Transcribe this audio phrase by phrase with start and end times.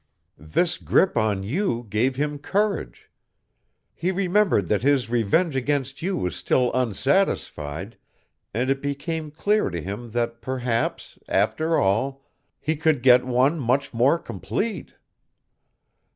[0.39, 3.11] This grip on you gave him courage.
[3.93, 7.97] He remembered that his revenge against you was still unsatisfied
[8.51, 12.23] and it became clear to him that perhaps, after all,
[12.59, 14.95] he could get one much more complete.